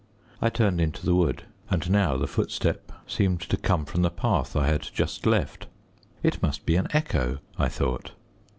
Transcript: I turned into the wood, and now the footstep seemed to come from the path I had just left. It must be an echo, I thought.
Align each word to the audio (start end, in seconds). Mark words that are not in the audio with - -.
I 0.41 0.49
turned 0.49 0.81
into 0.81 1.05
the 1.05 1.13
wood, 1.13 1.43
and 1.69 1.87
now 1.91 2.17
the 2.17 2.25
footstep 2.25 2.91
seemed 3.05 3.39
to 3.41 3.55
come 3.55 3.85
from 3.85 4.01
the 4.01 4.09
path 4.09 4.55
I 4.55 4.65
had 4.65 4.81
just 4.95 5.27
left. 5.27 5.67
It 6.23 6.41
must 6.41 6.65
be 6.65 6.75
an 6.75 6.87
echo, 6.91 7.37
I 7.55 7.69
thought. 7.69 8.13